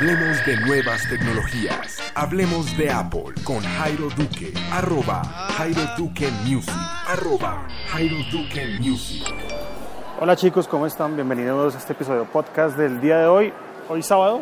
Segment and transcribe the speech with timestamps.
[0.00, 2.12] Hablemos de nuevas tecnologías.
[2.14, 4.50] Hablemos de Apple con Jairo Duque.
[4.72, 5.22] Arroba
[5.58, 6.72] Jairo Duque Music.
[7.06, 9.26] Arroba Jairo Duque Music.
[10.18, 11.16] Hola chicos, ¿cómo están?
[11.16, 13.52] Bienvenidos a este episodio podcast del día de hoy.
[13.90, 14.40] Hoy sábado.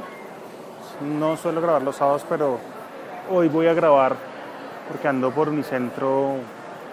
[1.02, 2.60] No suelo grabar los sábados, pero
[3.28, 4.14] hoy voy a grabar
[4.86, 6.36] porque ando por mi centro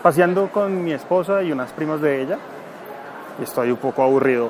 [0.01, 2.39] paseando con mi esposa y unas primas de ella.
[3.39, 4.49] Y estoy un poco aburrido.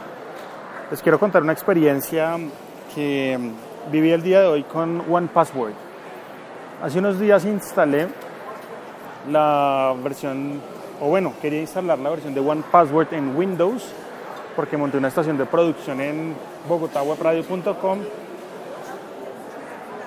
[0.90, 2.38] Les quiero contar una experiencia
[2.96, 3.52] que
[3.92, 5.74] viví el día de hoy con One Password.
[6.82, 8.08] Hace unos días instalé
[9.32, 10.62] la versión,
[11.02, 13.84] o bueno, quería instalar la versión de One Password en Windows
[14.56, 16.36] porque monté una estación de producción en
[16.68, 18.00] bogotawebradio.com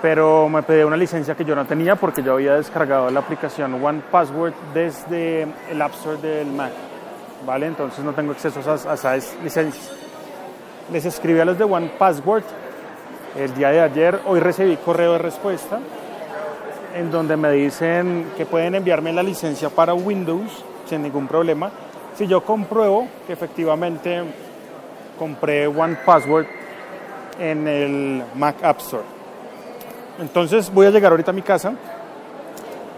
[0.01, 3.85] pero me pedí una licencia que yo no tenía porque yo había descargado la aplicación
[3.85, 6.71] One Password desde el App Store del Mac,
[7.45, 7.67] ¿vale?
[7.67, 9.93] Entonces no tengo acceso a a esas licencias.
[10.93, 12.45] Les escribí a los de One Password
[13.37, 15.79] el día de ayer, hoy recibí correo de respuesta
[16.95, 21.71] en donde me dicen que pueden enviarme la licencia para Windows sin ningún problema
[22.17, 24.23] si yo compruebo que efectivamente
[25.19, 26.47] compré One Password
[27.39, 29.05] en el Mac App Store.
[30.19, 31.75] Entonces voy a llegar ahorita a mi casa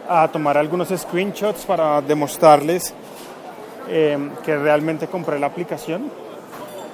[0.09, 2.94] a tomar algunos screenshots para demostrarles
[3.89, 6.11] eh, que realmente compré la aplicación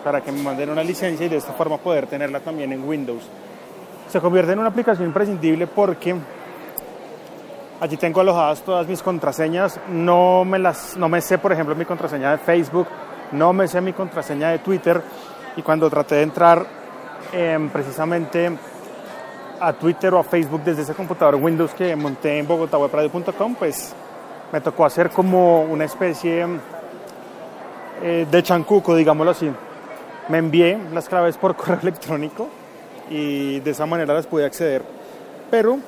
[0.06, 3.24] para que me manden una licencia y de esta forma poder tenerla también en Windows.
[4.08, 6.14] Se convierte en una aplicación imprescindible porque
[7.80, 9.80] allí tengo alojadas todas mis contraseñas.
[9.90, 12.86] No me, las, no me sé, por ejemplo, mi contraseña de Facebook,
[13.32, 15.02] no me sé mi contraseña de Twitter
[15.56, 16.64] y cuando traté de entrar
[17.32, 18.56] eh, precisamente
[19.58, 23.92] a Twitter o a Facebook desde ese computador Windows que monté en bogotawebradio.com, pues
[24.52, 26.46] me tocó hacer como una especie
[28.04, 29.50] eh, de chancuco, digámoslo así.
[30.28, 32.48] Me envié las claves por correo electrónico
[33.10, 34.82] y de esa manera las pude acceder.
[35.50, 35.78] Pero,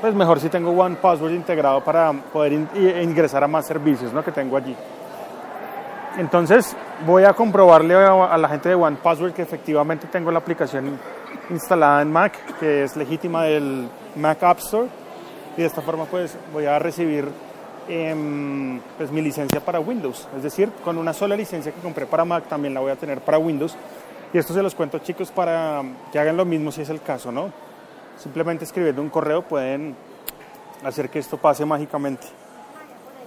[0.00, 4.24] pues mejor si tengo One Password integrado para poder ingresar a más servicios ¿no?
[4.24, 4.74] que tengo allí.
[6.16, 10.98] Entonces voy a comprobarle a la gente de One Password que efectivamente tengo la aplicación
[11.50, 14.86] instalada en Mac, que es legítima del Mac App Store.
[15.56, 17.28] Y de esta forma pues voy a recibir
[17.88, 20.28] em, pues, mi licencia para Windows.
[20.36, 23.20] Es decir, con una sola licencia que compré para Mac también la voy a tener
[23.20, 23.76] para Windows.
[24.32, 27.30] Y esto se los cuento chicos para que hagan lo mismo si es el caso,
[27.30, 27.52] ¿no?
[28.18, 29.94] Simplemente escribiendo un correo pueden
[30.84, 32.26] hacer que esto pase mágicamente.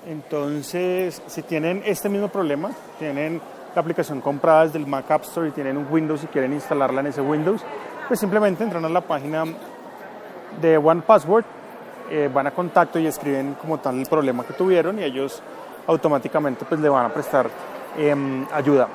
[0.07, 3.41] Entonces, si tienen este mismo problema, tienen
[3.75, 7.01] la aplicación comprada desde el Mac App Store y tienen un Windows y quieren instalarla
[7.01, 7.61] en ese Windows,
[8.07, 9.43] pues simplemente entran a la página
[10.61, 11.45] de One Password,
[12.09, 15.41] eh, van a contacto y escriben como tal el problema que tuvieron y ellos
[15.87, 17.49] automáticamente pues le van a prestar
[17.97, 18.87] em, ayuda.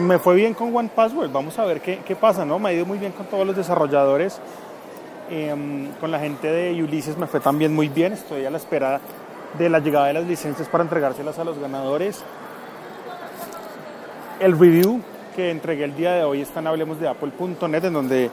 [0.00, 2.58] Me fue bien con One Password, vamos a ver qué, qué, pasa, ¿no?
[2.58, 4.40] Me ha ido muy bien con todos los desarrolladores,
[5.30, 9.00] em, con la gente de Ulysses me fue también muy bien, estoy a la espera
[9.58, 12.22] de la llegada de las licencias para entregárselas a los ganadores.
[14.40, 15.00] El review
[15.34, 18.30] que entregué el día de hoy está en hablemosdeapple.net, en donde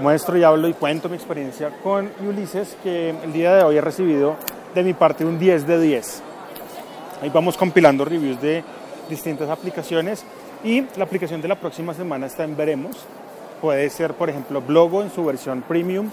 [0.00, 3.80] muestro y hablo y cuento mi experiencia con Ulises, que el día de hoy he
[3.80, 4.34] recibido
[4.74, 6.22] de mi parte un 10 de 10.
[7.22, 8.64] Ahí vamos compilando reviews de
[9.10, 10.24] distintas aplicaciones
[10.64, 12.96] y la aplicación de la próxima semana está en Veremos.
[13.60, 16.10] Puede ser, por ejemplo, Blogo en su versión premium,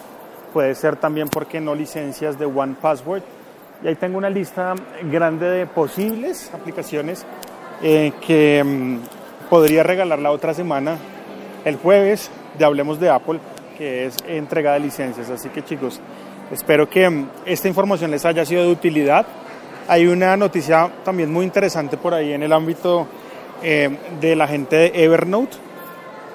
[0.52, 3.24] puede ser también, porque no?, licencias de One Password.
[3.84, 7.26] Y ahí tengo una lista grande de posibles aplicaciones
[7.82, 10.98] eh, que mm, podría regalar la otra semana,
[11.64, 13.40] el jueves, de Hablemos de Apple,
[13.78, 15.30] que es entrega de licencias.
[15.30, 16.00] Así que chicos,
[16.52, 19.26] espero que mm, esta información les haya sido de utilidad.
[19.88, 23.08] Hay una noticia también muy interesante por ahí en el ámbito
[23.64, 25.58] eh, de la gente de Evernote.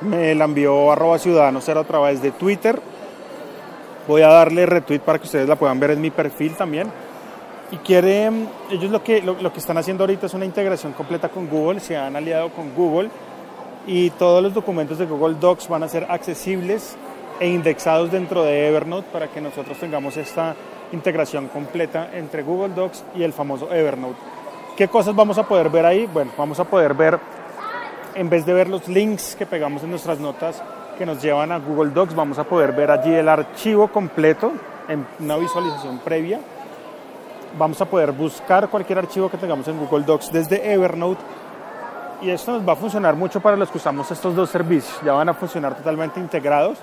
[0.03, 2.81] Me la envió arroba ciudadanos a través de Twitter.
[4.09, 6.89] Voy a darle retweet para que ustedes la puedan ver en mi perfil también
[7.73, 11.49] y quieren, ellos lo que, lo, que están haciendo ahorita es una integración completa con
[11.49, 13.09] Google, se han aliado con Google
[13.87, 16.97] y todos los documentos de Google Docs van a ser accesibles
[17.43, 20.55] e indexados dentro de Evernote para que nosotros tengamos esta
[20.93, 24.15] integración completa entre Google Docs y el famoso Evernote.
[24.77, 26.07] ¿Qué cosas vamos a poder ver ahí?
[26.07, 27.19] Bueno, vamos a poder ver,
[28.15, 30.63] en vez de ver los links que pegamos en nuestras notas
[30.97, 34.53] que nos llevan a Google Docs, vamos a poder ver allí el archivo completo
[34.89, 36.39] en una visualización previa
[37.59, 41.21] vamos a poder buscar cualquier archivo que tengamos en Google Docs desde Evernote
[42.23, 45.13] y esto nos va a funcionar mucho para los que usamos estos dos servicios, ya
[45.13, 46.79] van a funcionar totalmente integrados.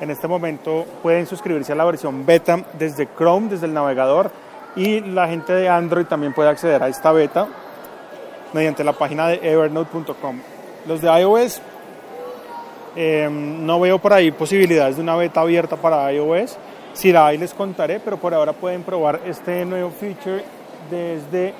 [0.00, 4.30] En este momento pueden suscribirse a la versión beta desde Chrome, desde el navegador
[4.76, 7.48] y la gente de Android también puede acceder a esta beta
[8.52, 10.38] mediante la página de evernote.com.
[10.86, 11.62] Los de iOS
[12.98, 16.56] Eh, no veo por ahí posibilidades de una beta abierta para iOS.
[16.94, 20.42] Si la hay les contaré, pero por ahora pueden probar este nuevo feature
[20.90, 21.52] desde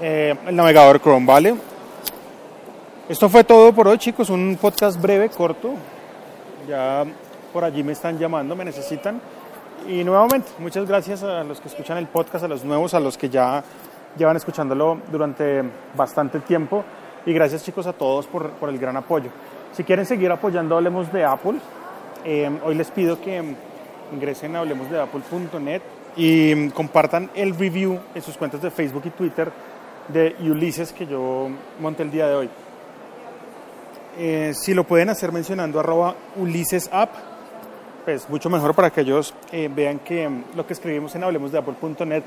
[0.00, 1.54] eh, el navegador Chrome, ¿vale?
[3.08, 4.30] Esto fue todo por hoy, chicos.
[4.30, 5.74] Un podcast breve, corto.
[6.68, 7.04] Ya
[7.52, 9.20] por allí me están llamando, me necesitan.
[9.88, 13.16] Y nuevamente, muchas gracias a los que escuchan el podcast, a los nuevos, a los
[13.16, 13.62] que ya
[14.16, 15.62] llevan escuchándolo durante
[15.96, 16.84] bastante tiempo.
[17.26, 19.30] Y gracias chicos a todos por, el gran apoyo.
[19.72, 21.58] Si quieren seguir apoyando Hablemos de Apple,
[22.24, 23.42] eh, hoy les pido que
[24.12, 25.82] ingresen a hablemosdeapple.net
[26.16, 29.50] y compartan el review en sus cuentas de Facebook y Twitter
[30.08, 31.48] de Ulises que yo
[31.78, 32.50] monté el día de hoy.
[34.18, 37.10] Eh, si lo pueden hacer mencionando arroba Ulises App,
[38.04, 42.22] pues mucho mejor para que ellos eh, vean que mm, lo que escribimos en hablemosdeapple.net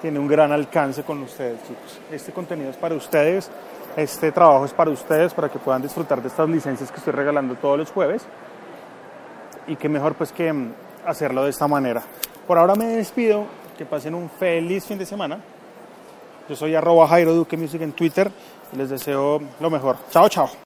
[0.00, 2.00] tiene un gran alcance con ustedes, chicos.
[2.10, 3.50] Este contenido es para ustedes,
[3.96, 7.54] este trabajo es para ustedes, para que puedan disfrutar de estas licencias que estoy regalando
[7.54, 8.22] todos los jueves.
[9.68, 10.72] Y qué mejor pues que mm,
[11.06, 12.02] hacerlo de esta manera.
[12.46, 13.46] Por ahora me despido,
[13.78, 15.38] que pasen un feliz fin de semana.
[16.48, 18.30] Yo soy arroba Jairo Duque Music en Twitter
[18.72, 19.96] y les deseo lo mejor.
[20.10, 20.50] Chao, chao.